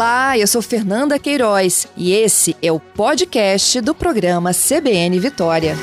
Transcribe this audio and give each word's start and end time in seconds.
Olá, 0.00 0.38
eu 0.38 0.46
sou 0.46 0.62
Fernanda 0.62 1.18
Queiroz 1.18 1.86
e 1.94 2.14
esse 2.14 2.56
é 2.62 2.72
o 2.72 2.80
podcast 2.80 3.82
do 3.82 3.94
programa 3.94 4.50
CBN 4.50 5.20
Vitória. 5.20 5.74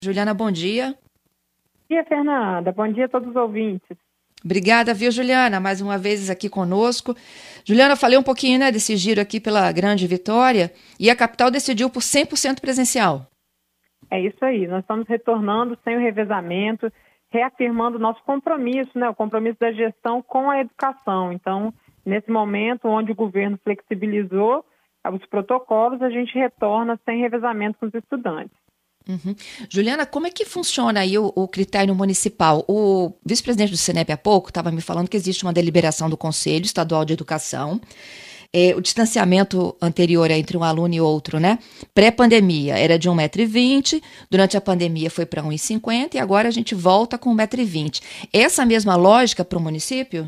Juliana, 0.00 0.32
bom 0.32 0.48
dia. 0.48 0.90
Bom 0.92 0.96
dia, 1.90 2.04
Fernanda. 2.04 2.70
Bom 2.70 2.92
dia 2.92 3.06
a 3.06 3.08
todos 3.08 3.30
os 3.30 3.34
ouvintes. 3.34 3.96
Obrigada, 4.44 4.94
viu, 4.94 5.10
Juliana, 5.10 5.58
mais 5.58 5.80
uma 5.80 5.98
vez 5.98 6.30
aqui 6.30 6.48
conosco. 6.48 7.16
Juliana, 7.64 7.96
falei 7.96 8.16
um 8.16 8.22
pouquinho 8.22 8.60
né, 8.60 8.70
desse 8.70 8.96
giro 8.96 9.20
aqui 9.20 9.40
pela 9.40 9.72
Grande 9.72 10.06
Vitória 10.06 10.72
e 11.00 11.10
a 11.10 11.16
capital 11.16 11.50
decidiu 11.50 11.90
por 11.90 12.00
100% 12.00 12.60
presencial. 12.60 13.29
É 14.10 14.20
isso 14.20 14.44
aí, 14.44 14.66
nós 14.66 14.80
estamos 14.80 15.06
retornando 15.06 15.78
sem 15.84 15.96
o 15.96 16.00
revezamento, 16.00 16.92
reafirmando 17.30 17.96
o 17.96 18.00
nosso 18.00 18.22
compromisso, 18.24 18.98
né, 18.98 19.08
o 19.08 19.14
compromisso 19.14 19.58
da 19.60 19.72
gestão 19.72 20.20
com 20.20 20.50
a 20.50 20.60
educação. 20.60 21.32
Então, 21.32 21.72
nesse 22.04 22.30
momento 22.30 22.88
onde 22.88 23.12
o 23.12 23.14
governo 23.14 23.58
flexibilizou 23.62 24.64
os 25.12 25.24
protocolos, 25.26 26.02
a 26.02 26.10
gente 26.10 26.34
retorna 26.34 26.98
sem 27.04 27.20
revezamento 27.20 27.78
com 27.78 27.86
os 27.86 27.94
estudantes. 27.94 28.56
Uhum. 29.08 29.34
Juliana, 29.68 30.04
como 30.04 30.26
é 30.26 30.30
que 30.30 30.44
funciona 30.44 31.00
aí 31.00 31.18
o, 31.18 31.32
o 31.34 31.48
critério 31.48 31.94
municipal? 31.94 32.64
O 32.68 33.12
vice-presidente 33.24 33.70
do 33.70 33.76
Senep 33.76 34.12
há 34.12 34.16
pouco 34.16 34.50
estava 34.50 34.70
me 34.70 34.80
falando 34.80 35.08
que 35.08 35.16
existe 35.16 35.42
uma 35.42 35.52
deliberação 35.52 36.10
do 36.10 36.16
Conselho 36.16 36.64
Estadual 36.64 37.04
de 37.04 37.14
Educação. 37.14 37.80
É, 38.52 38.74
o 38.74 38.80
distanciamento 38.80 39.76
anterior 39.80 40.28
entre 40.30 40.56
um 40.56 40.64
aluno 40.64 40.92
e 40.92 41.00
outro, 41.00 41.38
né? 41.38 41.58
Pré-pandemia 41.94 42.76
era 42.76 42.98
de 42.98 43.08
1,20m, 43.08 44.02
durante 44.28 44.56
a 44.56 44.60
pandemia 44.60 45.08
foi 45.08 45.24
para 45.24 45.42
1,50m 45.42 46.14
e 46.14 46.18
agora 46.18 46.48
a 46.48 46.50
gente 46.50 46.74
volta 46.74 47.16
com 47.16 47.34
1,20m. 47.34 48.02
Essa 48.32 48.66
mesma 48.66 48.96
lógica 48.96 49.44
para 49.44 49.58
o 49.58 49.62
município? 49.62 50.26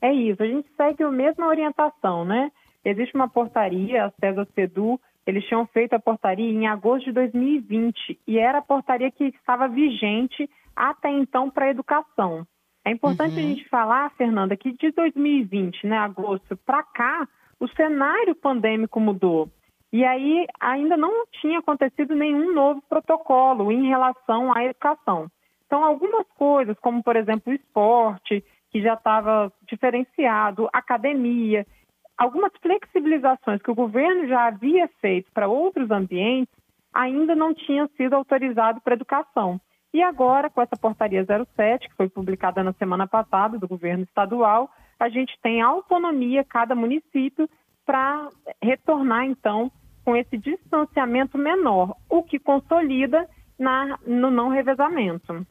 É 0.00 0.12
isso, 0.12 0.42
a 0.42 0.46
gente 0.46 0.68
segue 0.76 1.02
a 1.02 1.10
mesma 1.10 1.46
orientação, 1.46 2.24
né? 2.24 2.50
Existe 2.84 3.14
uma 3.14 3.28
portaria, 3.28 4.04
a 4.04 4.12
César 4.20 4.46
Sedu, 4.54 4.98
eles 5.26 5.44
tinham 5.46 5.66
feito 5.66 5.94
a 5.94 5.98
portaria 5.98 6.50
em 6.50 6.66
agosto 6.66 7.06
de 7.06 7.12
2020 7.12 8.20
e 8.26 8.38
era 8.38 8.58
a 8.58 8.62
portaria 8.62 9.10
que 9.10 9.24
estava 9.24 9.68
vigente 9.68 10.48
até 10.76 11.10
então 11.10 11.50
para 11.50 11.66
a 11.66 11.70
educação. 11.70 12.46
É 12.84 12.90
importante 12.90 13.32
uhum. 13.32 13.38
a 13.38 13.42
gente 13.42 13.68
falar, 13.68 14.10
Fernanda, 14.10 14.56
que 14.56 14.72
de 14.72 14.90
2020, 14.90 15.86
né, 15.86 15.96
agosto 15.96 16.56
para 16.66 16.82
cá, 16.82 17.26
o 17.58 17.66
cenário 17.68 18.34
pandêmico 18.34 19.00
mudou. 19.00 19.48
E 19.92 20.04
aí 20.04 20.46
ainda 20.60 20.96
não 20.96 21.24
tinha 21.40 21.60
acontecido 21.60 22.14
nenhum 22.14 22.52
novo 22.52 22.82
protocolo 22.88 23.70
em 23.70 23.88
relação 23.88 24.52
à 24.54 24.64
educação. 24.64 25.30
Então, 25.66 25.84
algumas 25.84 26.26
coisas, 26.36 26.78
como 26.80 27.02
por 27.02 27.16
exemplo 27.16 27.52
o 27.52 27.56
esporte, 27.56 28.44
que 28.70 28.82
já 28.82 28.94
estava 28.94 29.52
diferenciado, 29.68 30.68
academia, 30.72 31.64
algumas 32.18 32.52
flexibilizações 32.60 33.62
que 33.62 33.70
o 33.70 33.74
governo 33.74 34.26
já 34.26 34.46
havia 34.46 34.88
feito 35.00 35.30
para 35.32 35.48
outros 35.48 35.90
ambientes 35.90 36.52
ainda 36.92 37.34
não 37.34 37.54
tinham 37.54 37.88
sido 37.96 38.14
autorizados 38.14 38.82
para 38.82 38.94
educação. 38.94 39.60
E 39.94 40.02
agora, 40.02 40.50
com 40.50 40.60
essa 40.60 40.76
portaria 40.76 41.24
07, 41.24 41.88
que 41.88 41.94
foi 41.94 42.08
publicada 42.08 42.64
na 42.64 42.72
semana 42.72 43.06
passada 43.06 43.56
do 43.56 43.68
governo 43.68 44.02
estadual, 44.02 44.68
a 44.98 45.08
gente 45.08 45.38
tem 45.40 45.62
autonomia, 45.62 46.42
cada 46.42 46.74
município, 46.74 47.48
para 47.86 48.28
retornar, 48.60 49.24
então, 49.24 49.70
com 50.04 50.16
esse 50.16 50.36
distanciamento 50.36 51.38
menor, 51.38 51.94
o 52.10 52.24
que 52.24 52.40
consolida 52.40 53.28
na, 53.56 53.96
no 54.04 54.32
não 54.32 54.48
revezamento. 54.48 55.46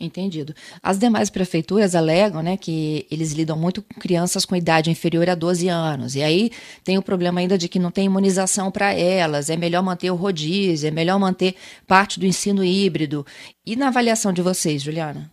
Entendido. 0.00 0.52
As 0.82 0.98
demais 0.98 1.30
prefeituras 1.30 1.94
alegam 1.94 2.42
né, 2.42 2.56
que 2.56 3.06
eles 3.08 3.32
lidam 3.32 3.56
muito 3.56 3.80
com 3.80 4.00
crianças 4.00 4.44
com 4.44 4.56
idade 4.56 4.90
inferior 4.90 5.30
a 5.30 5.36
12 5.36 5.68
anos. 5.68 6.16
E 6.16 6.22
aí 6.22 6.50
tem 6.84 6.98
o 6.98 7.02
problema 7.02 7.38
ainda 7.38 7.56
de 7.56 7.68
que 7.68 7.78
não 7.78 7.92
tem 7.92 8.06
imunização 8.06 8.72
para 8.72 8.92
elas, 8.92 9.48
é 9.48 9.56
melhor 9.56 9.84
manter 9.84 10.10
o 10.10 10.16
rodízio, 10.16 10.88
é 10.88 10.90
melhor 10.90 11.20
manter 11.20 11.54
parte 11.86 12.18
do 12.18 12.26
ensino 12.26 12.64
híbrido. 12.64 13.24
E 13.64 13.76
na 13.76 13.86
avaliação 13.86 14.32
de 14.32 14.42
vocês, 14.42 14.82
Juliana? 14.82 15.30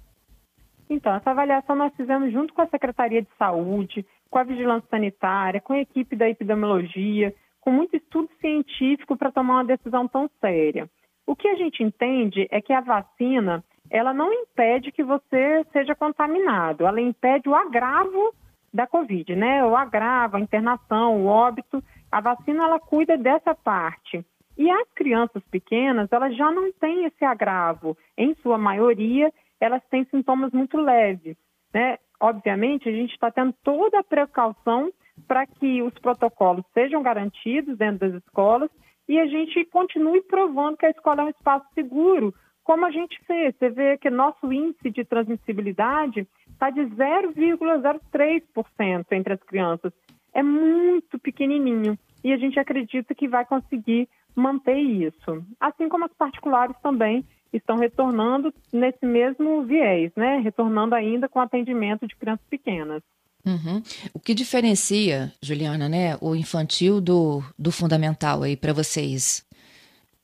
Então, 0.87 1.15
essa 1.15 1.31
avaliação 1.31 1.75
nós 1.75 1.91
fizemos 1.97 2.31
junto 2.31 2.53
com 2.53 2.61
a 2.61 2.67
Secretaria 2.67 3.23
de 3.23 3.29
Saúde, 3.39 4.05
com 4.29 4.37
a 4.37 4.43
Vigilância 4.43 4.87
Sanitária, 4.91 5.59
com 5.59 5.73
a 5.73 5.79
equipe 5.79 6.15
da 6.15 6.29
epidemiologia, 6.29 7.33
com 7.61 7.71
muito 7.71 7.95
estudo 7.95 8.29
científico 8.39 9.17
para 9.17 9.31
tomar 9.31 9.55
uma 9.55 9.65
decisão 9.65 10.07
tão 10.07 10.29
séria. 10.39 10.87
O 11.25 11.35
que 11.35 11.47
a 11.47 11.55
gente 11.55 11.81
entende 11.81 12.47
é 12.51 12.61
que 12.61 12.73
a 12.73 12.81
vacina 12.81 13.63
ela 13.91 14.13
não 14.13 14.31
impede 14.31 14.91
que 14.91 15.03
você 15.03 15.65
seja 15.73 15.93
contaminado, 15.93 16.87
ela 16.87 17.01
impede 17.01 17.49
o 17.49 17.55
agravo 17.55 18.33
da 18.73 18.87
Covid, 18.87 19.35
né? 19.35 19.65
O 19.65 19.75
agravo, 19.75 20.37
a 20.37 20.39
internação, 20.39 21.21
o 21.21 21.25
óbito. 21.25 21.83
A 22.09 22.21
vacina 22.21 22.63
ela 22.63 22.79
cuida 22.79 23.17
dessa 23.17 23.53
parte. 23.53 24.25
E 24.57 24.71
as 24.71 24.87
crianças 24.93 25.43
pequenas, 25.51 26.07
elas 26.11 26.35
já 26.37 26.49
não 26.51 26.71
têm 26.71 27.05
esse 27.05 27.25
agravo. 27.25 27.97
Em 28.17 28.33
sua 28.35 28.57
maioria, 28.57 29.31
elas 29.59 29.83
têm 29.89 30.05
sintomas 30.05 30.53
muito 30.53 30.77
leves, 30.77 31.35
né? 31.73 31.97
Obviamente, 32.19 32.87
a 32.87 32.91
gente 32.91 33.11
está 33.11 33.29
tendo 33.29 33.53
toda 33.63 33.99
a 33.99 34.03
precaução 34.03 34.89
para 35.27 35.45
que 35.45 35.81
os 35.81 35.93
protocolos 35.95 36.63
sejam 36.73 37.03
garantidos 37.03 37.77
dentro 37.77 38.09
das 38.09 38.23
escolas 38.23 38.69
e 39.07 39.19
a 39.19 39.25
gente 39.25 39.65
continue 39.65 40.21
provando 40.21 40.77
que 40.77 40.85
a 40.85 40.91
escola 40.91 41.23
é 41.23 41.25
um 41.25 41.29
espaço 41.29 41.65
seguro 41.73 42.33
como 42.71 42.85
a 42.85 42.91
gente 42.91 43.19
fez. 43.27 43.53
Você 43.59 43.69
vê 43.69 43.97
que 43.97 44.09
nosso 44.09 44.53
índice 44.53 44.89
de 44.91 45.03
transmissibilidade 45.03 46.25
está 46.53 46.69
de 46.69 46.79
0,03% 46.79 49.05
entre 49.11 49.33
as 49.33 49.43
crianças. 49.43 49.91
É 50.33 50.41
muito 50.41 51.19
pequenininho 51.19 51.99
e 52.23 52.31
a 52.31 52.37
gente 52.37 52.57
acredita 52.57 53.13
que 53.13 53.27
vai 53.27 53.43
conseguir 53.43 54.07
manter 54.33 54.77
isso. 54.77 55.45
Assim 55.59 55.89
como 55.89 56.05
as 56.05 56.13
particulares 56.13 56.73
também 56.81 57.25
estão 57.51 57.75
retornando 57.75 58.53
nesse 58.71 59.05
mesmo 59.05 59.63
viés, 59.63 60.13
né? 60.15 60.37
Retornando 60.37 60.95
ainda 60.95 61.27
com 61.27 61.41
atendimento 61.41 62.07
de 62.07 62.15
crianças 62.15 62.45
pequenas. 62.49 63.03
Uhum. 63.45 63.83
O 64.13 64.19
que 64.19 64.33
diferencia, 64.33 65.33
Juliana, 65.41 65.89
né, 65.89 66.17
o 66.21 66.33
infantil 66.35 67.01
do, 67.01 67.43
do 67.59 67.69
fundamental 67.69 68.43
aí 68.43 68.55
para 68.55 68.71
vocês? 68.71 69.45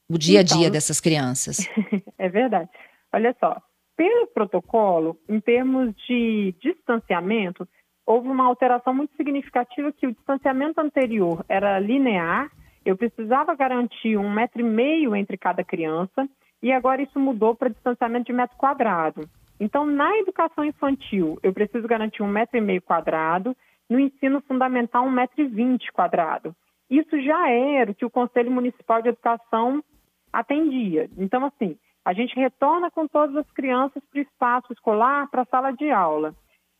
O 0.09 0.18
dia 0.18 0.40
a 0.40 0.44
dia 0.44 0.62
então, 0.62 0.72
dessas 0.72 1.00
crianças. 1.01 1.68
é 2.18 2.29
verdade. 2.29 2.69
Olha 3.13 3.35
só, 3.40 3.62
pelo 3.95 4.28
protocolo, 4.28 5.18
em 5.28 5.40
termos 5.40 5.94
de 6.07 6.56
distanciamento, 6.62 7.68
houve 8.06 8.29
uma 8.29 8.45
alteração 8.45 8.94
muito 8.94 9.16
significativa 9.18 9.91
que 9.91 10.07
o 10.07 10.13
distanciamento 10.13 10.79
anterior 10.79 11.44
era 11.50 11.79
linear, 11.79 12.50
eu 12.85 12.95
precisava 12.95 13.53
garantir 13.53 14.18
um 14.18 14.31
metro 14.31 14.62
e 14.62 14.63
meio 14.63 15.16
entre 15.16 15.38
cada 15.38 15.63
criança, 15.63 16.28
e 16.63 16.72
agora 16.72 17.01
isso 17.01 17.19
mudou 17.19 17.53
para 17.53 17.69
distanciamento 17.69 18.28
de 18.28 18.34
metro 18.34 18.56
quadrado. 18.57 19.28
Então, 19.59 19.85
na 19.85 20.18
educação 20.19 20.63
infantil, 20.63 21.38
eu 21.44 21.51
preciso 21.51 21.88
garantir 21.88 22.24
um 22.24 22.28
metro 22.28 22.57
e 22.57 22.62
meio 22.62 22.81
quadrado, 22.81 23.56
no 23.89 24.00
ensino 24.00 24.41
fundamental, 24.41 25.06
um 25.06 25.12
metro 25.12 25.41
e 25.41 25.47
vinte 25.47 25.91
quadrado. 25.91 26.56
Isso 26.89 27.19
já 27.22 27.50
era 27.50 27.91
o 27.91 27.95
que 27.95 28.06
o 28.06 28.09
Conselho 28.09 28.51
Municipal 28.51 29.01
de 29.01 29.09
Educação 29.09 29.84
atendia. 30.31 31.09
Então, 31.17 31.45
assim, 31.45 31.77
a 32.05 32.13
gente 32.13 32.35
retorna 32.35 32.89
com 32.89 33.07
todas 33.07 33.35
as 33.35 33.51
crianças 33.51 34.01
para 34.09 34.19
o 34.19 34.21
espaço 34.21 34.71
escolar, 34.71 35.29
para 35.29 35.41
a 35.41 35.47
sala 35.47 35.71
de 35.71 35.89
aula. 35.91 36.33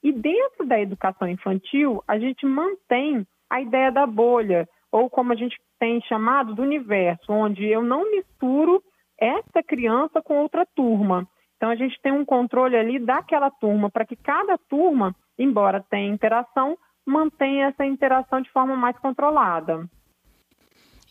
E 0.04 0.12
dentro 0.12 0.66
da 0.66 0.80
educação 0.80 1.28
infantil, 1.28 2.04
a 2.08 2.18
gente 2.18 2.46
mantém 2.46 3.26
a 3.50 3.62
ideia 3.62 3.92
da 3.92 4.06
bolha, 4.06 4.68
ou 4.92 5.10
como 5.10 5.34
a 5.34 5.36
gente 5.36 5.58
tem 5.80 6.02
chamado, 6.02 6.56
do 6.56 6.62
universo, 6.62 7.32
onde 7.32 7.66
eu 7.66 7.84
não 7.84 8.10
misturo 8.10 8.82
essa 9.20 9.62
criança 9.64 10.22
com 10.22 10.38
outra 10.38 10.66
turma. 10.66 11.28
Então, 11.58 11.70
a 11.70 11.76
gente 11.76 12.00
tem 12.02 12.12
um 12.12 12.24
controle 12.24 12.78
ali 12.78 13.00
daquela 13.00 13.50
turma, 13.50 13.90
para 13.90 14.06
que 14.06 14.16
cada 14.16 14.58
turma, 14.58 15.16
embora 15.38 15.84
tenha 15.90 16.14
interação, 16.14 16.78
mantenha 17.06 17.68
essa 17.68 17.86
interação 17.86 18.42
de 18.42 18.52
forma 18.52 18.76
mais 18.76 18.98
controlada. 19.00 19.90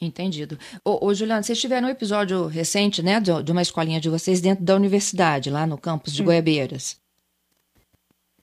Entendido. 0.00 0.58
Ô, 0.84 1.06
ô, 1.06 1.14
Juliana, 1.14 1.42
vocês 1.42 1.60
tiveram 1.60 1.88
um 1.88 1.90
episódio 1.90 2.46
recente, 2.46 3.02
né, 3.02 3.18
de, 3.18 3.42
de, 3.42 3.52
uma 3.52 3.62
escolinha 3.62 4.00
de 4.00 4.10
vocês 4.10 4.40
dentro 4.40 4.64
da 4.64 4.74
universidade, 4.74 5.50
lá 5.50 5.66
no 5.66 5.78
campus 5.78 6.12
de 6.12 6.18
Sim. 6.18 6.24
Goiabeiras. 6.24 7.00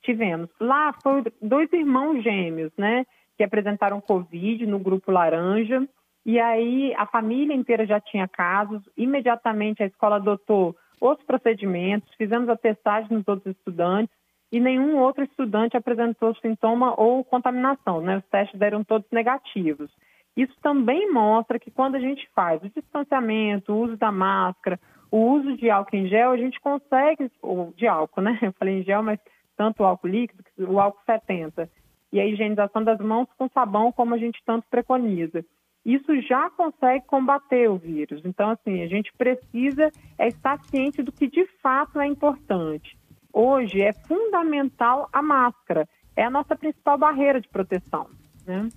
Tivemos. 0.02 0.50
Lá 0.60 0.94
foram 1.02 1.24
dois 1.42 1.72
irmãos 1.72 2.24
gêmeos, 2.24 2.72
né, 2.78 3.06
que 3.38 3.44
apresentaram 3.44 4.02
Covid 4.02 4.66
no 4.66 4.80
grupo 4.80 5.12
Laranja, 5.12 5.88
e 6.26 6.40
aí 6.40 6.94
a 6.98 7.06
família 7.06 7.56
inteira 7.56 7.86
já 7.86 8.00
tinha 8.00 8.28
casos, 8.28 8.82
imediatamente 8.98 9.84
a 9.84 9.86
escola 9.86 10.16
adotou 10.16 10.76
os 11.00 11.18
procedimentos, 11.24 12.14
fizemos 12.18 12.50
a 12.50 12.56
testagem 12.56 13.16
nos 13.16 13.28
outros 13.28 13.56
estudantes, 13.56 14.16
e 14.52 14.60
nenhum 14.60 14.98
outro 15.00 15.24
estudante 15.24 15.76
apresentou 15.76 16.36
sintoma 16.36 17.00
ou 17.00 17.24
contaminação, 17.24 18.02
né, 18.02 18.18
os 18.18 18.26
testes 18.26 18.60
deram 18.60 18.84
todos 18.84 19.08
negativos. 19.12 19.92
Isso 20.36 20.54
também 20.62 21.12
mostra 21.12 21.60
que 21.60 21.70
quando 21.70 21.96
a 21.96 22.00
gente 22.00 22.28
faz 22.36 22.62
o 22.64 22.70
distanciamento, 22.70 23.72
o 23.72 23.84
uso 23.84 23.98
da 23.98 24.12
máscara, 24.12 24.80
o 25.12 25.18
uso 25.34 25.56
de 25.56 25.70
álcool 25.70 25.96
em 25.96 26.08
gel, 26.08 26.32
a 26.32 26.38
gente 26.38 26.60
consegue, 26.60 27.32
ou 27.42 27.72
de 27.78 27.86
álcool, 27.86 28.22
né? 28.22 28.40
Eu 28.42 28.52
falei 28.54 28.80
em 28.80 28.84
gel, 28.84 29.04
mas 29.04 29.20
tanto 29.56 29.84
o 29.84 29.86
álcool 29.86 30.08
líquido, 30.08 30.44
o 30.58 30.80
álcool 30.80 31.02
70, 31.06 31.70
e 32.12 32.20
a 32.20 32.26
higienização 32.26 32.84
das 32.84 33.00
mãos 33.00 33.28
com 33.38 33.48
sabão, 33.50 33.92
como 33.92 34.16
a 34.16 34.18
gente 34.18 34.42
tanto 34.46 34.68
preconiza. 34.70 35.46
Isso 35.86 36.20
já 36.22 36.50
consegue 36.50 37.06
combater 37.06 37.70
o 37.70 37.78
vírus. 37.78 38.22
Então, 38.24 38.52
assim, 38.52 38.82
a 38.82 38.88
gente 38.88 39.12
precisa 39.18 39.92
é 40.18 40.28
estar 40.28 40.60
ciente 40.66 41.04
do 41.04 41.12
que 41.12 41.28
de 41.28 41.46
fato 41.62 42.00
é 42.00 42.08
importante. 42.08 42.98
Hoje 43.32 43.82
é 43.82 43.92
fundamental 43.92 45.10
a 45.12 45.22
máscara, 45.22 45.88
é 46.16 46.24
a 46.24 46.30
nossa 46.30 46.56
principal 46.56 46.98
barreira 46.98 47.42
de 47.42 47.50
proteção, 47.50 48.08
né? 48.46 48.70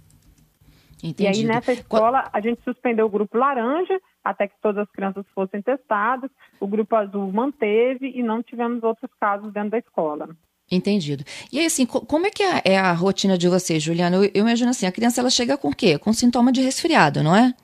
Entendido. 1.02 1.38
E 1.38 1.40
aí, 1.40 1.44
nessa 1.44 1.72
escola, 1.72 2.28
a 2.32 2.40
gente 2.40 2.62
suspendeu 2.62 3.06
o 3.06 3.10
grupo 3.10 3.37
laranja 3.37 4.00
até 4.25 4.48
que 4.48 4.54
todas 4.60 4.82
as 4.82 4.90
crianças 4.90 5.25
fossem 5.34 5.60
testadas. 5.60 6.31
O 6.58 6.66
grupo 6.66 6.96
azul 6.96 7.31
manteve 7.32 8.10
e 8.14 8.22
não 8.22 8.43
tivemos 8.43 8.82
outros 8.82 9.10
casos 9.20 9.52
dentro 9.52 9.70
da 9.70 9.78
escola. 9.78 10.28
Entendido. 10.70 11.22
E 11.52 11.60
aí, 11.60 11.66
assim, 11.66 11.87
como 11.87 12.26
é 12.26 12.31
que 12.31 12.43
é, 12.43 12.62
é 12.64 12.78
a 12.78 12.93
rotina 12.93 13.38
de 13.38 13.48
vocês, 13.48 13.82
Juliana? 13.82 14.16
Eu, 14.16 14.25
eu, 14.25 14.40
imagino 14.40 14.70
assim, 14.70 14.87
a 14.87 14.93
criança 14.93 15.20
ela 15.20 15.31
chega 15.31 15.56
com 15.56 15.69
o 15.69 15.76
quê? 15.76 15.96
Com 15.98 16.12
sintoma 16.12 16.50
de 16.50 16.60
resfriado, 16.60 17.22
não 17.22 17.37
é? 17.37 17.54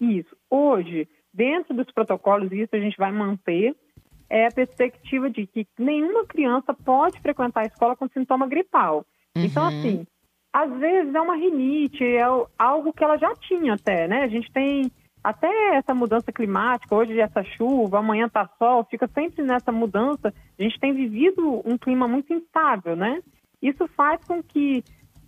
Isso. 0.00 0.36
Hoje, 0.50 1.08
dentro 1.32 1.72
dos 1.72 1.90
protocolos, 1.90 2.52
isso 2.52 2.74
a 2.74 2.80
gente 2.80 2.96
vai 2.98 3.10
manter, 3.10 3.74
é 4.28 4.46
a 4.46 4.50
perspectiva 4.50 5.30
de 5.30 5.46
que 5.46 5.66
nenhuma 5.78 6.26
criança 6.26 6.74
pode 6.74 7.18
frequentar 7.20 7.62
a 7.62 7.66
escola 7.66 7.96
com 7.96 8.08
sintoma 8.08 8.46
gripal. 8.46 9.06
Então, 9.34 9.64
uhum. 9.64 9.70
Então, 9.70 9.80
assim, 9.80 10.06
às 10.52 10.70
vezes 10.78 11.14
é 11.14 11.20
uma 11.20 11.36
rinite, 11.36 12.04
é 12.04 12.24
algo 12.58 12.92
que 12.92 13.04
ela 13.04 13.16
já 13.16 13.34
tinha 13.36 13.74
até, 13.74 14.08
né? 14.08 14.24
A 14.24 14.28
gente 14.28 14.50
tem 14.52 14.90
até 15.22 15.76
essa 15.76 15.94
mudança 15.94 16.32
climática, 16.32 16.94
hoje 16.94 17.20
essa 17.20 17.44
chuva, 17.44 17.98
amanhã 17.98 18.28
tá 18.28 18.48
sol, 18.58 18.86
fica 18.90 19.06
sempre 19.08 19.42
nessa 19.42 19.70
mudança. 19.70 20.32
A 20.58 20.62
gente 20.62 20.80
tem 20.80 20.92
vivido 20.92 21.62
um 21.64 21.76
clima 21.76 22.08
muito 22.08 22.32
instável, 22.32 22.96
né? 22.96 23.20
Isso 23.62 23.86
faz 23.88 24.24
com 24.24 24.42
que 24.42 24.82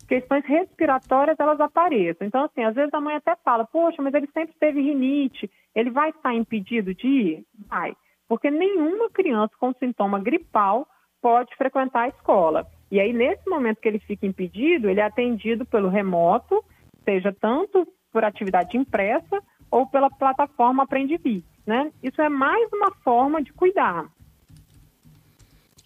questões 0.08 0.44
respiratórias 0.44 1.38
elas 1.38 1.60
apareçam. 1.60 2.26
Então, 2.26 2.44
assim, 2.44 2.64
às 2.64 2.74
vezes 2.74 2.92
a 2.92 3.00
mãe 3.00 3.16
até 3.16 3.36
fala, 3.36 3.64
poxa, 3.64 4.02
mas 4.02 4.12
ele 4.14 4.28
sempre 4.32 4.54
teve 4.58 4.80
rinite, 4.80 5.50
ele 5.74 5.90
vai 5.90 6.10
estar 6.10 6.34
impedido 6.34 6.94
de 6.94 7.06
ir? 7.06 7.46
Vai. 7.68 7.94
Porque 8.28 8.50
nenhuma 8.50 9.10
criança 9.10 9.52
com 9.58 9.72
sintoma 9.74 10.18
gripal 10.18 10.86
pode 11.20 11.54
frequentar 11.56 12.02
a 12.02 12.08
escola. 12.08 12.66
E 12.92 13.00
aí, 13.00 13.10
nesse 13.10 13.48
momento 13.48 13.80
que 13.80 13.88
ele 13.88 13.98
fica 14.00 14.26
impedido, 14.26 14.90
ele 14.90 15.00
é 15.00 15.04
atendido 15.04 15.64
pelo 15.64 15.88
remoto, 15.88 16.62
seja 17.06 17.34
tanto 17.40 17.88
por 18.12 18.22
atividade 18.22 18.76
impressa 18.76 19.42
ou 19.70 19.86
pela 19.86 20.10
plataforma 20.10 20.82
Aprendivi, 20.82 21.42
né? 21.66 21.90
Isso 22.02 22.20
é 22.20 22.28
mais 22.28 22.70
uma 22.70 22.92
forma 23.02 23.42
de 23.42 23.50
cuidar. 23.54 24.12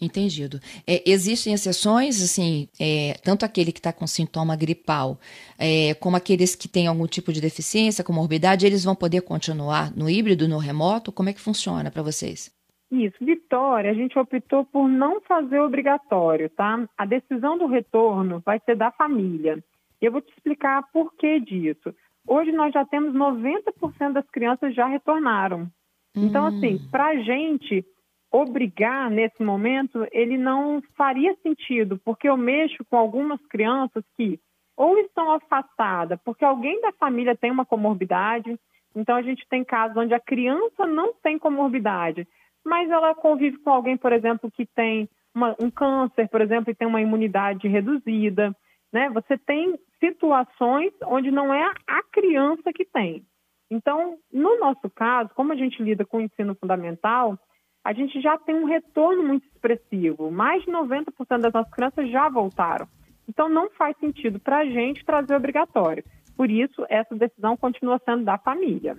Entendido. 0.01 0.61
É, 0.85 1.01
existem 1.09 1.55
exceções, 1.55 2.21
assim, 2.21 2.69
é, 2.79 3.17
tanto 3.23 3.45
aquele 3.45 3.71
que 3.71 3.79
está 3.79 3.93
com 3.93 4.07
sintoma 4.09 4.57
gripal, 4.57 5.21
é, 5.57 5.95
como 5.95 6.17
aqueles 6.17 6.57
que 6.57 6.67
têm 6.67 6.89
algum 6.89 7.07
tipo 7.07 7.33
de 7.33 7.41
deficiência, 7.41 8.03
comorbidade, 8.03 8.67
eles 8.67 8.83
vão 8.83 8.97
poder 8.97 9.23
continuar 9.23 9.93
no 9.97 10.11
híbrido, 10.11 10.49
no 10.49 10.59
remoto? 10.59 11.13
Como 11.13 11.29
é 11.29 11.33
que 11.33 11.41
funciona 11.41 11.89
para 11.89 12.03
vocês? 12.03 12.56
Isso, 12.91 13.17
Vitória, 13.21 13.91
a 13.91 13.95
gente 13.95 14.19
optou 14.19 14.65
por 14.65 14.89
não 14.89 15.21
fazer 15.23 15.61
obrigatório, 15.61 16.49
tá? 16.51 16.89
A 16.97 17.05
decisão 17.05 17.59
do 17.59 17.67
retorno 17.67 18.41
vai 18.45 18.61
ser 18.61 18.77
da 18.77 18.93
família. 18.93 19.63
Eu 20.01 20.13
vou 20.13 20.21
te 20.21 20.33
explicar 20.33 20.85
por 20.93 21.13
que 21.15 21.41
disso. 21.41 21.95
Hoje 22.27 22.53
nós 22.53 22.73
já 22.73 22.85
temos 22.85 23.13
90% 23.15 24.13
das 24.13 24.29
crianças 24.31 24.75
já 24.75 24.87
retornaram. 24.87 25.69
Então, 26.15 26.45
hum. 26.45 26.47
assim, 26.47 26.79
para 26.91 27.07
a 27.07 27.17
gente 27.17 27.85
obrigar 28.31 29.11
nesse 29.11 29.43
momento, 29.43 30.07
ele 30.13 30.37
não 30.37 30.83
faria 30.97 31.35
sentido, 31.43 32.01
porque 32.05 32.29
eu 32.29 32.37
mexo 32.37 32.85
com 32.85 32.97
algumas 32.97 33.41
crianças 33.47 34.05
que 34.17 34.39
ou 34.77 34.99
estão 34.99 35.33
afastadas 35.33 36.21
porque 36.23 36.45
alguém 36.45 36.81
da 36.83 36.93
família 36.93 37.35
tem 37.35 37.51
uma 37.51 37.65
comorbidade. 37.65 38.59
Então, 38.95 39.17
a 39.17 39.23
gente 39.23 39.47
tem 39.49 39.65
casos 39.65 39.97
onde 39.97 40.15
a 40.15 40.21
criança 40.21 40.87
não 40.87 41.15
tem 41.15 41.39
comorbidade, 41.39 42.27
mas 42.67 42.91
ela 42.91 43.15
convive 43.15 43.59
com 43.59 43.71
alguém, 43.71 43.97
por 43.97 44.13
exemplo, 44.13 44.51
que 44.51 44.67
tem 44.67 45.09
uma, 45.35 45.55
um 45.61 45.71
câncer, 45.71 46.29
por 46.29 46.41
exemplo, 46.41 46.71
e 46.71 46.75
tem 46.75 46.87
uma 46.87 47.01
imunidade 47.01 47.69
reduzida. 47.69 48.55
Né? 48.93 49.09
Você 49.11 49.39
tem 49.39 49.79
situações 50.01 50.93
onde 51.05 51.31
não 51.31 51.55
é 51.55 51.73
a 51.87 52.03
criança 52.13 52.73
que 52.75 52.85
tem. 52.85 53.25
Então, 53.71 54.19
no 54.33 54.59
nosso 54.59 54.91
caso, 54.91 55.31
como 55.35 55.53
a 55.53 55.57
gente 55.57 55.83
lida 55.83 56.05
com 56.05 56.19
o 56.19 56.21
ensino 56.21 56.55
fundamental, 56.57 57.39
a 57.85 57.93
gente 57.93 58.21
já 58.21 58.37
tem 58.37 58.57
um 58.57 58.65
retorno 58.65 59.23
muito 59.23 59.47
expressivo. 59.47 60.31
Mais 60.31 60.63
de 60.65 60.71
90% 60.71 61.41
das 61.41 61.53
nossas 61.53 61.73
crianças 61.73 62.11
já 62.11 62.29
voltaram. 62.29 62.89
Então, 63.29 63.49
não 63.49 63.71
faz 63.71 63.97
sentido 63.99 64.41
para 64.41 64.59
a 64.59 64.67
gente 64.67 65.05
trazer 65.05 65.37
obrigatório. 65.37 66.05
Por 66.37 66.51
isso, 66.51 66.85
essa 66.89 67.15
decisão 67.15 67.57
continua 67.57 68.01
sendo 68.05 68.25
da 68.25 68.39
família. 68.39 68.97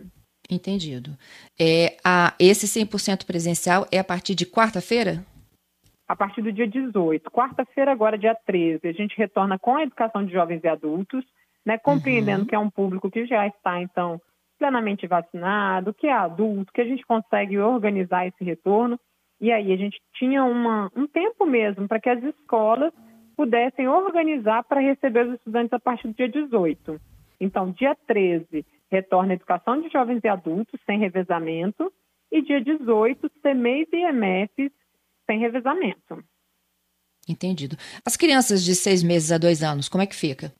Entendido. 0.49 1.11
É, 1.59 1.97
a, 2.03 2.33
esse 2.39 2.65
100% 2.65 3.25
presencial 3.25 3.85
é 3.91 3.99
a 3.99 4.03
partir 4.03 4.33
de 4.33 4.45
quarta-feira? 4.45 5.25
A 6.07 6.15
partir 6.15 6.41
do 6.41 6.53
dia 6.53 6.67
18. 6.67 7.29
Quarta-feira, 7.29 7.91
agora, 7.91 8.17
dia 8.17 8.35
13, 8.45 8.87
a 8.87 8.93
gente 8.93 9.17
retorna 9.17 9.59
com 9.59 9.75
a 9.75 9.83
educação 9.83 10.25
de 10.25 10.31
jovens 10.31 10.63
e 10.63 10.67
adultos, 10.67 11.25
né, 11.65 11.77
compreendendo 11.77 12.41
uhum. 12.41 12.47
que 12.47 12.55
é 12.55 12.59
um 12.59 12.69
público 12.69 13.11
que 13.11 13.25
já 13.25 13.45
está, 13.45 13.81
então, 13.81 14.21
plenamente 14.57 15.05
vacinado, 15.05 15.93
que 15.93 16.07
é 16.07 16.13
adulto, 16.13 16.71
que 16.71 16.79
a 16.79 16.85
gente 16.85 17.05
consegue 17.05 17.57
organizar 17.59 18.25
esse 18.25 18.41
retorno. 18.43 18.97
E 19.39 19.51
aí 19.51 19.71
a 19.71 19.75
gente 19.75 19.99
tinha 20.13 20.45
uma, 20.45 20.89
um 20.95 21.05
tempo 21.05 21.45
mesmo 21.45 21.87
para 21.87 21.99
que 21.99 22.09
as 22.09 22.23
escolas 22.23 22.93
pudessem 23.35 23.87
organizar 23.87 24.63
para 24.63 24.81
receber 24.81 25.27
os 25.27 25.35
estudantes 25.35 25.73
a 25.73 25.79
partir 25.79 26.07
do 26.07 26.13
dia 26.13 26.27
18. 26.27 26.99
Então, 27.39 27.71
dia 27.71 27.95
13, 28.07 28.65
retorna 28.91 29.33
a 29.33 29.35
educação 29.35 29.81
de 29.81 29.89
jovens 29.89 30.21
e 30.23 30.27
adultos 30.27 30.79
sem 30.85 30.99
revezamento, 30.99 31.91
e 32.31 32.41
dia 32.41 32.61
18, 32.61 33.29
CMEs 33.41 33.87
e 33.91 33.97
EMEFs 33.97 34.71
sem 35.25 35.39
revezamento. 35.39 36.23
Entendido. 37.27 37.75
As 38.05 38.15
crianças 38.15 38.63
de 38.63 38.73
seis 38.73 39.03
meses 39.03 39.31
a 39.31 39.37
dois 39.37 39.61
anos, 39.61 39.89
como 39.89 40.01
é 40.01 40.07
que 40.07 40.15
fica? 40.15 40.53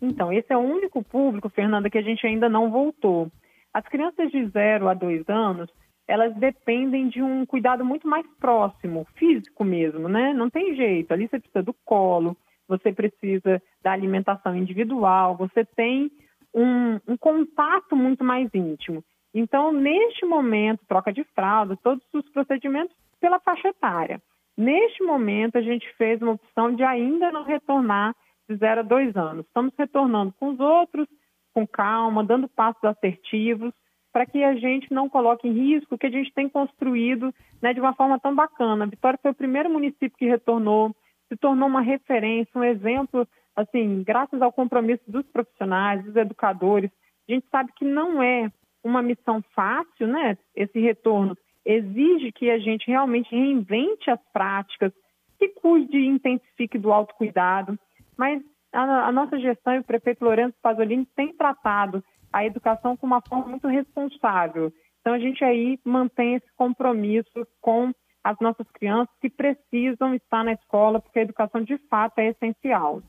Então, 0.00 0.32
esse 0.32 0.52
é 0.52 0.56
o 0.56 0.60
único 0.60 1.02
público, 1.02 1.48
Fernanda, 1.48 1.90
que 1.90 1.98
a 1.98 2.02
gente 2.02 2.26
ainda 2.26 2.48
não 2.48 2.70
voltou. 2.70 3.30
As 3.72 3.84
crianças 3.86 4.30
de 4.30 4.46
zero 4.48 4.88
a 4.88 4.94
dois 4.94 5.28
anos, 5.28 5.68
elas 6.06 6.34
dependem 6.36 7.08
de 7.08 7.22
um 7.22 7.46
cuidado 7.46 7.84
muito 7.84 8.06
mais 8.06 8.26
próximo, 8.38 9.06
físico 9.16 9.64
mesmo, 9.64 10.08
né? 10.08 10.32
Não 10.32 10.50
tem 10.50 10.74
jeito. 10.74 11.12
Ali 11.12 11.28
você 11.28 11.38
precisa 11.38 11.62
do 11.62 11.74
colo, 11.84 12.36
você 12.68 12.92
precisa 12.92 13.62
da 13.82 13.92
alimentação 13.92 14.56
individual, 14.56 15.36
você 15.36 15.64
tem 15.64 16.10
um, 16.54 17.00
um 17.06 17.16
contato 17.16 17.94
muito 17.96 18.24
mais 18.24 18.48
íntimo. 18.54 19.04
Então, 19.32 19.72
neste 19.72 20.26
momento, 20.26 20.84
troca 20.88 21.12
de 21.12 21.24
fralda, 21.34 21.78
todos 21.82 22.04
os 22.12 22.28
procedimentos 22.30 22.94
pela 23.20 23.38
faixa 23.40 23.68
etária. 23.68 24.20
Neste 24.56 25.02
momento, 25.02 25.56
a 25.56 25.62
gente 25.62 25.88
fez 25.94 26.20
uma 26.20 26.32
opção 26.32 26.74
de 26.74 26.82
ainda 26.82 27.30
não 27.30 27.44
retornar 27.44 28.14
de 28.48 28.56
0 28.56 28.80
a 28.80 28.82
2 28.82 29.16
anos. 29.16 29.46
Estamos 29.46 29.72
retornando 29.78 30.34
com 30.38 30.50
os 30.50 30.60
outros, 30.60 31.06
com 31.54 31.66
calma, 31.66 32.24
dando 32.24 32.48
passos 32.48 32.82
assertivos, 32.84 33.72
para 34.12 34.26
que 34.26 34.42
a 34.42 34.54
gente 34.56 34.92
não 34.92 35.08
coloque 35.08 35.46
em 35.46 35.52
risco 35.52 35.94
o 35.94 35.98
que 35.98 36.06
a 36.06 36.10
gente 36.10 36.32
tem 36.34 36.48
construído 36.48 37.32
né, 37.62 37.72
de 37.72 37.80
uma 37.80 37.94
forma 37.94 38.18
tão 38.18 38.34
bacana. 38.34 38.84
A 38.84 38.88
Vitória 38.88 39.18
foi 39.22 39.30
o 39.30 39.34
primeiro 39.34 39.70
município 39.70 40.18
que 40.18 40.26
retornou, 40.26 40.94
se 41.28 41.36
tornou 41.36 41.68
uma 41.68 41.80
referência, 41.80 42.50
um 42.58 42.64
exemplo 42.64 43.26
assim, 43.56 44.02
graças 44.02 44.40
ao 44.40 44.52
compromisso 44.52 45.02
dos 45.06 45.26
profissionais, 45.26 46.04
dos 46.04 46.16
educadores, 46.16 46.90
a 47.28 47.32
gente 47.32 47.46
sabe 47.50 47.72
que 47.76 47.84
não 47.84 48.22
é 48.22 48.50
uma 48.82 49.02
missão 49.02 49.42
fácil, 49.54 50.06
né? 50.06 50.36
Esse 50.54 50.78
retorno 50.80 51.36
exige 51.64 52.32
que 52.32 52.50
a 52.50 52.58
gente 52.58 52.86
realmente 52.88 53.30
reinvente 53.30 54.10
as 54.10 54.20
práticas, 54.32 54.92
que 55.38 55.48
cuide 55.48 55.96
e 55.96 56.06
intensifique 56.06 56.78
do 56.78 56.92
autocuidado, 56.92 57.78
mas 58.16 58.42
a, 58.72 59.08
a 59.08 59.12
nossa 59.12 59.38
gestão 59.38 59.74
e 59.74 59.78
o 59.78 59.84
prefeito 59.84 60.24
Lourenço 60.24 60.56
Pasolini 60.62 61.06
tem 61.16 61.34
tratado 61.34 62.02
a 62.32 62.44
educação 62.44 62.96
com 62.96 63.06
uma 63.06 63.22
forma 63.26 63.48
muito 63.48 63.66
responsável. 63.66 64.72
Então 65.00 65.14
a 65.14 65.18
gente 65.18 65.42
aí 65.44 65.78
mantém 65.84 66.34
esse 66.34 66.46
compromisso 66.56 67.46
com 67.60 67.92
as 68.22 68.38
nossas 68.38 68.68
crianças 68.72 69.14
que 69.20 69.30
precisam 69.30 70.14
estar 70.14 70.44
na 70.44 70.52
escola, 70.52 71.00
porque 71.00 71.18
a 71.18 71.22
educação 71.22 71.62
de 71.62 71.78
fato 71.88 72.18
é 72.18 72.28
essencial. 72.28 73.02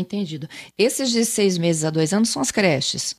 Entendido. 0.00 0.46
Esses 0.78 1.10
de 1.10 1.24
seis 1.24 1.58
meses 1.58 1.84
a 1.84 1.90
dois 1.90 2.12
anos 2.12 2.30
são 2.30 2.42
as 2.42 2.50
creches? 2.50 3.14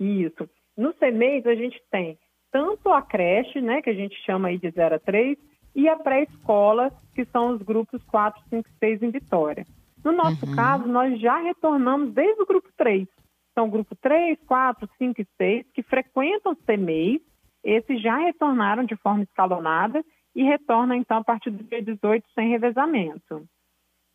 Isso. 0.00 0.48
No 0.76 0.92
CEMEIS 0.98 1.46
a 1.46 1.54
gente 1.54 1.80
tem 1.90 2.18
tanto 2.50 2.88
a 2.90 3.02
creche, 3.02 3.60
né, 3.60 3.82
que 3.82 3.90
a 3.90 3.94
gente 3.94 4.14
chama 4.24 4.48
aí 4.48 4.58
de 4.58 4.70
0 4.70 4.94
a 4.94 4.98
3, 5.00 5.36
e 5.74 5.88
a 5.88 5.96
pré-escola, 5.96 6.92
que 7.12 7.24
são 7.24 7.54
os 7.54 7.62
grupos 7.62 8.00
4, 8.04 8.40
5, 8.48 8.68
6 8.78 9.02
em 9.02 9.10
Vitória. 9.10 9.66
No 10.04 10.12
nosso 10.12 10.46
uhum. 10.46 10.54
caso, 10.54 10.86
nós 10.86 11.20
já 11.20 11.38
retornamos 11.38 12.12
desde 12.12 12.40
o 12.40 12.46
grupo 12.46 12.68
3. 12.76 13.08
São 13.54 13.66
o 13.66 13.70
grupo 13.70 13.96
3, 13.96 14.38
4, 14.46 14.88
5 14.98 15.20
e 15.20 15.26
6, 15.36 15.66
que 15.74 15.82
frequentam 15.82 16.52
o 16.52 16.64
CEMEIS, 16.64 17.20
esses 17.64 18.00
já 18.00 18.18
retornaram 18.18 18.84
de 18.84 18.94
forma 18.96 19.24
escalonada 19.24 20.04
e 20.34 20.44
retornam 20.44 20.94
então 20.94 21.18
a 21.18 21.24
partir 21.24 21.50
do 21.50 21.64
dia 21.64 21.82
18 21.82 22.24
sem 22.34 22.50
revezamento. 22.50 23.48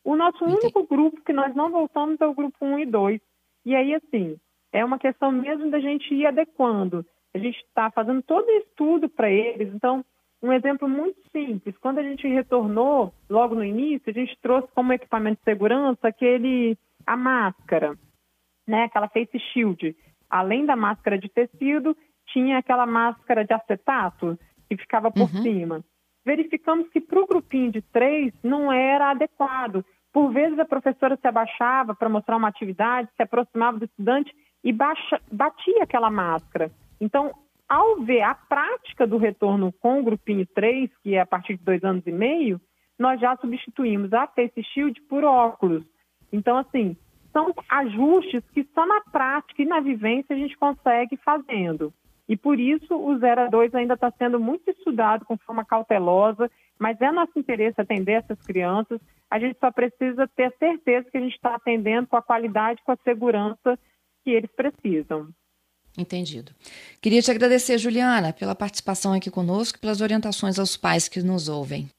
O 0.04 0.16
nosso 0.16 0.44
único 0.46 0.88
grupo 0.88 1.22
que 1.22 1.34
nós 1.34 1.54
não 1.56 1.72
voltamos 1.72 2.20
é 2.22 2.26
o 2.26 2.34
grupo 2.34 2.58
1 2.66 2.80
e 2.80 2.86
2. 2.86 3.22
E 3.66 3.76
aí, 3.76 3.94
assim, 3.94 4.38
é 4.72 4.84
uma 4.84 5.00
questão 5.00 5.32
mesmo 5.32 5.70
da 5.70 5.80
gente 5.80 6.14
ir 6.14 6.26
adequando. 6.26 7.06
A 7.34 7.38
gente 7.38 7.58
está 7.58 7.92
fazendo 7.92 8.22
todo 8.24 8.48
o 8.48 8.58
estudo 8.58 9.10
para 9.10 9.30
eles. 9.30 9.74
Então, 9.74 10.04
um 10.42 10.54
exemplo 10.54 10.88
muito 10.88 11.20
simples: 11.32 11.78
quando 11.78 12.00
a 12.00 12.04
gente 12.04 12.28
retornou, 12.28 13.14
logo 13.30 13.56
no 13.56 13.64
início, 13.64 14.10
a 14.10 14.14
gente 14.14 14.38
trouxe 14.42 14.68
como 14.74 14.94
equipamento 14.94 15.40
de 15.40 15.44
segurança 15.44 16.08
aquele, 16.08 16.78
a 17.06 17.18
máscara, 17.18 17.98
né, 18.68 18.84
aquela 18.84 19.10
face 19.10 19.38
shield. 19.52 19.96
Além 20.30 20.66
da 20.66 20.76
máscara 20.76 21.18
de 21.18 21.28
tecido, 21.28 21.98
tinha 22.28 22.60
aquela 22.60 22.86
máscara 22.86 23.44
de 23.44 23.54
acetato 23.54 24.38
que 24.70 24.78
ficava 24.78 25.12
por 25.12 25.24
uhum. 25.24 25.42
cima. 25.42 25.84
Verificamos 26.26 26.88
que 26.90 27.00
para 27.00 27.20
o 27.20 27.28
grupinho 27.28 27.72
de 27.72 27.82
três 27.82 28.34
não 28.44 28.72
era 28.72 29.12
adequado. 29.12 29.84
Por 30.12 30.32
vezes 30.32 30.58
a 30.60 30.66
professora 30.66 31.18
se 31.18 31.28
abaixava 31.28 31.96
para 31.96 32.10
mostrar 32.10 32.38
uma 32.38 32.48
atividade, 32.48 33.10
se 33.16 33.24
aproximava 33.24 33.80
do 33.80 33.86
estudante 33.86 34.34
e 34.64 34.74
baixa, 34.74 35.22
batia 35.32 35.84
aquela 35.84 36.10
máscara. 36.10 36.72
Então, 37.00 37.32
ao 37.68 38.02
ver 38.02 38.22
a 38.22 38.34
prática 38.34 39.06
do 39.06 39.18
retorno 39.18 39.72
com 39.80 40.00
o 40.00 40.04
grupinho 40.04 40.46
3, 40.56 40.90
que 41.04 41.16
é 41.16 41.22
a 41.22 41.26
partir 41.26 41.58
de 41.58 41.64
dois 41.64 41.84
anos 41.84 42.06
e 42.06 42.12
meio, 42.12 42.60
nós 42.98 43.20
já 43.22 43.36
substituímos 43.38 44.12
a 44.12 44.28
face 44.28 44.64
shield 44.74 45.00
por 45.04 45.24
óculos. 45.24 45.86
Então, 46.34 46.58
assim, 46.58 46.98
são 47.32 47.54
ajustes 47.70 48.44
que 48.52 48.68
só 48.74 48.86
na 48.86 49.02
prática 49.12 49.62
e 49.62 49.66
na 49.66 49.80
vivência 49.80 50.36
a 50.36 50.40
gente 50.40 50.58
consegue 50.58 51.16
fazendo. 51.18 51.94
E 52.30 52.38
por 52.38 52.60
isso 52.60 52.96
o 52.96 53.18
0 53.18 53.42
a 53.42 53.48
2 53.48 53.74
ainda 53.74 53.96
está 53.96 54.12
sendo 54.12 54.40
muito 54.40 54.70
estudado 54.70 55.26
com 55.26 55.36
forma 55.36 55.66
cautelosa, 55.66 56.50
mas 56.78 57.02
é 57.02 57.12
nosso 57.12 57.38
interesse 57.38 57.82
atender 57.82 58.24
essas 58.24 58.40
crianças. 58.44 59.02
A 59.32 59.40
gente 59.40 59.58
só 59.60 59.72
precisa 59.72 60.28
ter 60.28 60.56
certeza 60.60 61.10
que 61.10 61.18
a 61.18 61.22
gente 61.22 61.34
está 61.34 61.56
atendendo 61.56 62.08
com 62.08 62.16
a 62.16 62.22
qualidade, 62.22 62.84
com 62.86 62.92
a 62.92 62.98
segurança 63.04 63.80
que 64.24 64.30
eles 64.30 64.52
precisam. 64.56 65.30
Entendido. 65.98 66.52
Queria 67.02 67.20
te 67.20 67.32
agradecer, 67.32 67.80
Juliana, 67.80 68.32
pela 68.32 68.54
participação 68.54 69.12
aqui 69.12 69.32
conosco 69.32 69.80
e 69.80 69.82
pelas 69.82 70.00
orientações 70.00 70.60
aos 70.60 70.78
pais 70.78 71.10
que 71.10 71.24
nos 71.24 71.50
ouvem. 71.50 71.90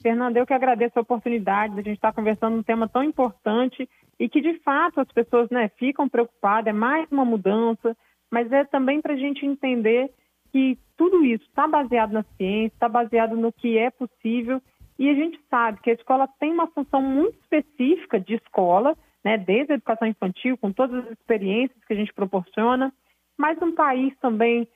Fernanda, 0.00 0.38
eu 0.38 0.46
que 0.46 0.54
agradeço 0.54 0.96
a 0.96 1.02
oportunidade 1.02 1.74
de 1.74 1.80
a 1.80 1.82
gente 1.82 1.96
estar 1.96 2.12
conversando 2.12 2.56
um 2.56 2.62
tema 2.62 2.88
tão 2.88 3.02
importante 3.02 3.88
e 4.18 4.28
que, 4.28 4.40
de 4.40 4.60
fato, 4.60 5.00
as 5.00 5.08
pessoas 5.08 5.50
né, 5.50 5.68
ficam 5.76 6.08
preocupadas, 6.08 6.68
é 6.68 6.72
mais 6.72 7.10
uma 7.10 7.24
mudança, 7.24 7.96
mas 8.32 8.50
é 8.50 8.64
também 8.64 9.02
para 9.02 9.12
a 9.12 9.16
gente 9.16 9.44
entender 9.44 10.10
que 10.50 10.78
tudo 10.96 11.22
isso 11.22 11.44
está 11.44 11.68
baseado 11.68 12.12
na 12.12 12.22
ciência, 12.36 12.74
está 12.74 12.88
baseado 12.88 13.36
no 13.36 13.52
que 13.52 13.76
é 13.76 13.90
possível. 13.90 14.60
E 14.98 15.08
a 15.10 15.14
gente 15.14 15.38
sabe 15.50 15.80
que 15.82 15.90
a 15.90 15.94
escola 15.94 16.26
tem 16.40 16.50
uma 16.50 16.66
função 16.68 17.02
muito 17.02 17.38
específica 17.40 18.18
de 18.18 18.34
escola, 18.34 18.96
né, 19.22 19.36
desde 19.36 19.72
a 19.72 19.74
educação 19.74 20.08
infantil, 20.08 20.56
com 20.56 20.72
todas 20.72 21.04
as 21.04 21.12
experiências 21.12 21.84
que 21.84 21.92
a 21.92 21.96
gente 21.96 22.12
proporciona, 22.12 22.92
mas 23.36 23.60
um 23.60 23.74
país 23.74 24.16
também 24.18 24.66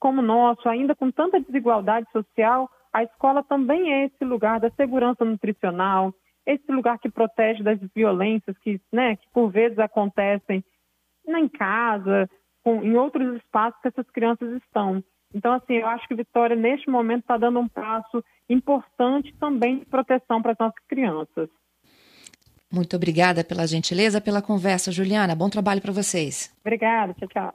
como 0.00 0.20
o 0.20 0.24
nosso, 0.24 0.68
ainda 0.68 0.94
com 0.94 1.10
tanta 1.10 1.40
desigualdade 1.40 2.06
social, 2.12 2.68
a 2.92 3.02
escola 3.02 3.42
também 3.42 3.92
é 3.92 4.06
esse 4.06 4.24
lugar 4.24 4.60
da 4.60 4.70
segurança 4.70 5.24
nutricional, 5.24 6.12
esse 6.44 6.70
lugar 6.70 6.98
que 6.98 7.10
protege 7.10 7.62
das 7.62 7.78
violências 7.94 8.56
que, 8.58 8.80
né, 8.92 9.16
que 9.16 9.28
por 9.32 9.50
vezes 9.50 9.78
acontecem 9.78 10.64
em 11.26 11.48
casa, 11.48 12.28
com, 12.66 12.82
em 12.82 12.96
outros 12.96 13.36
espaços 13.36 13.80
que 13.80 13.86
essas 13.86 14.10
crianças 14.10 14.60
estão. 14.60 15.00
Então, 15.32 15.52
assim, 15.52 15.74
eu 15.74 15.86
acho 15.86 16.08
que 16.08 16.16
Vitória, 16.16 16.56
neste 16.56 16.90
momento, 16.90 17.20
está 17.20 17.36
dando 17.36 17.60
um 17.60 17.68
passo 17.68 18.24
importante 18.50 19.32
também 19.38 19.78
de 19.78 19.86
proteção 19.86 20.42
para 20.42 20.50
as 20.50 20.58
nossas 20.58 20.84
crianças. 20.88 21.48
Muito 22.72 22.96
obrigada 22.96 23.44
pela 23.44 23.68
gentileza, 23.68 24.20
pela 24.20 24.42
conversa, 24.42 24.90
Juliana. 24.90 25.36
Bom 25.36 25.48
trabalho 25.48 25.80
para 25.80 25.92
vocês. 25.92 26.52
Obrigada, 26.60 27.14
tchau, 27.14 27.28
tchau. 27.28 27.54